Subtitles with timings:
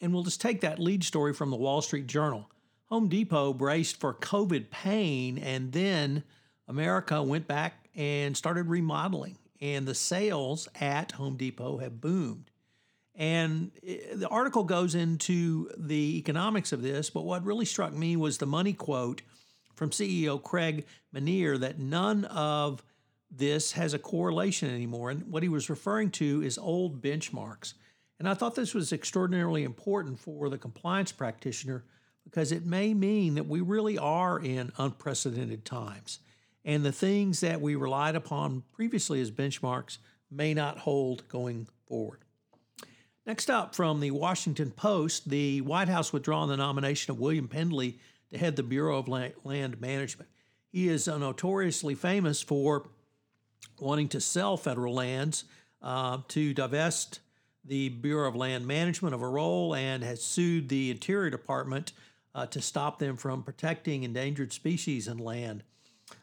[0.00, 2.50] and we'll just take that lead story from the Wall Street Journal.
[2.86, 6.24] Home Depot braced for COVID pain, and then
[6.66, 12.50] America went back and started remodeling, and the sales at Home Depot have boomed.
[13.14, 18.16] And eh, the article goes into the economics of this, but what really struck me
[18.16, 19.22] was the money quote
[19.74, 22.82] from CEO Craig Menear that none of
[23.30, 25.10] this has a correlation anymore.
[25.10, 27.74] And what he was referring to is old benchmarks.
[28.20, 31.84] And I thought this was extraordinarily important for the compliance practitioner
[32.22, 36.18] because it may mean that we really are in unprecedented times.
[36.62, 39.96] And the things that we relied upon previously as benchmarks
[40.30, 42.18] may not hold going forward.
[43.26, 48.00] Next up, from the Washington Post, the White House withdrawing the nomination of William Pendley
[48.30, 50.28] to head the Bureau of Land Management.
[50.70, 52.86] He is notoriously famous for
[53.78, 55.44] wanting to sell federal lands
[55.80, 57.20] uh, to divest
[57.64, 61.92] the Bureau of Land Management of a role and has sued the Interior Department
[62.34, 65.62] uh, to stop them from protecting endangered species and land.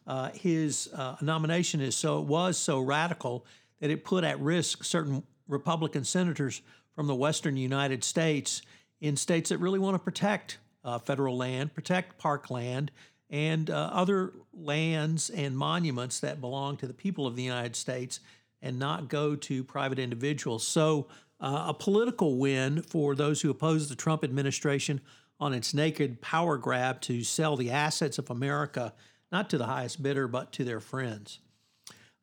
[0.06, 3.46] Uh, his uh, nomination is so was so radical
[3.80, 6.62] that it put at risk certain Republican senators
[6.96, 8.62] from the western United States
[9.02, 12.92] in states that really want to protect uh, federal land, protect parkland,
[13.30, 18.20] and uh, other lands and monuments that belong to the people of the United States
[18.62, 20.66] and not go to private individuals.
[20.66, 21.08] So
[21.40, 25.02] uh, a political win for those who oppose the Trump administration
[25.40, 28.94] on its naked power grab to sell the assets of America,
[29.32, 31.40] not to the highest bidder, but to their friends.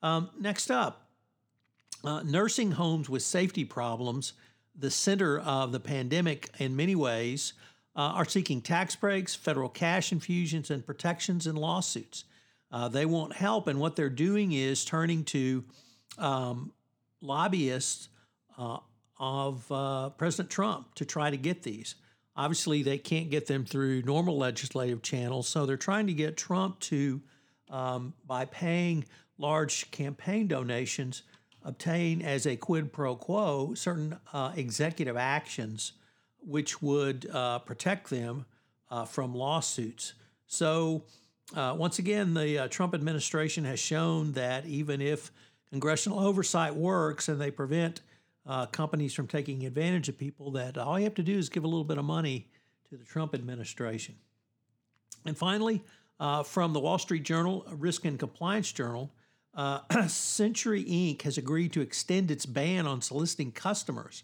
[0.02, 1.08] Um, next up,
[2.04, 4.34] uh, nursing homes with safety problems,
[4.76, 7.54] the center of the pandemic in many ways,
[7.97, 12.24] uh, are seeking tax breaks, federal cash infusions, and protections in lawsuits.
[12.72, 15.64] Uh, they won't help, and what they're doing is turning to
[16.19, 16.72] um,
[17.20, 18.08] lobbyists
[18.58, 18.78] uh,
[19.19, 21.94] of uh, President Trump to try to get these.
[22.36, 26.80] Obviously, they can't get them through normal legislative channels, so they're trying to get Trump
[26.80, 27.20] to,
[27.70, 29.04] um, by paying
[29.38, 31.22] large campaign donations,
[31.62, 35.92] obtain as a quid pro quo certain uh, executive actions
[36.47, 38.44] which would uh, protect them
[38.91, 40.14] uh, from lawsuits.
[40.47, 41.04] So,
[41.54, 45.30] uh, once again, the uh, Trump administration has shown that even if
[45.70, 48.00] congressional oversight works and they prevent
[48.47, 51.65] uh, companies from taking advantage of people that all you have to do is give
[51.65, 52.49] a little bit of money
[52.91, 54.16] to the Trump administration.
[55.25, 55.82] And finally,
[56.21, 59.10] uh, from the Wall Street Journal, Risk and Compliance Journal,
[59.54, 61.22] uh, CenturyLink.
[61.22, 64.22] has agreed to extend its ban on soliciting customers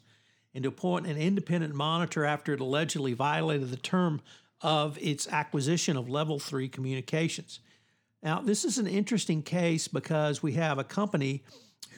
[0.55, 4.21] and to appoint an independent monitor after it allegedly violated the term
[4.61, 7.61] of its acquisition of Level 3 Communications.
[8.23, 11.43] Now, this is an interesting case because we have a company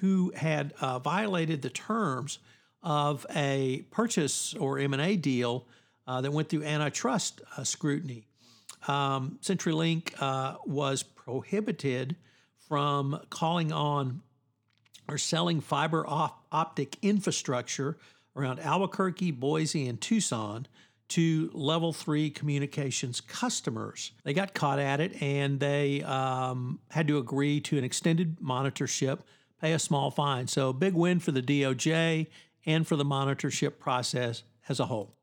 [0.01, 2.39] who had uh, violated the terms
[2.83, 5.67] of a purchase or M&A deal
[6.07, 8.27] uh, that went through antitrust uh, scrutiny.
[8.89, 12.17] Um, CenturyLink uh, was prohibited
[12.69, 14.23] from calling on
[15.09, 17.99] or selling fiber op- optic infrastructure
[18.35, 20.67] around Albuquerque, Boise, and Tucson
[21.09, 24.13] to level three communications customers.
[24.25, 29.21] They got caught at it and they um, had to agree to an extended monitorship
[29.63, 30.49] pay a small fine.
[30.49, 32.27] So, big win for the DOJ
[32.67, 35.15] and for the monitorship process as a whole.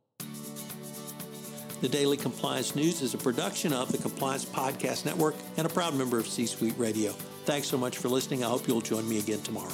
[1.81, 5.95] The Daily Compliance News is a production of the Compliance Podcast Network and a proud
[5.95, 7.11] member of C Suite Radio.
[7.45, 8.43] Thanks so much for listening.
[8.43, 9.71] I hope you'll join me again tomorrow.